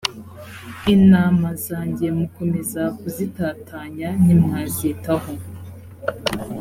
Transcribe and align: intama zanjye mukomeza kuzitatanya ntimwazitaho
intama 0.93 1.49
zanjye 1.65 2.07
mukomeza 2.17 2.81
kuzitatanya 2.99 4.09
ntimwazitaho 4.23 5.31